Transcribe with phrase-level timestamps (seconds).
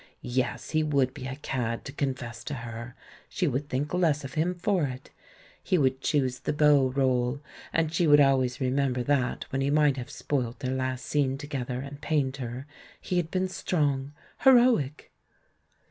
[0.33, 2.95] Yes, he would be a cad to confess to her—
[3.29, 5.11] she would think less of him for it.
[5.71, 7.39] lie would choose the beau role—
[7.71, 11.81] and she would alwavs remember that, when he might have spoilt their last scene together
[11.81, 12.65] and pained her,
[12.99, 15.11] he had been strong, heroic!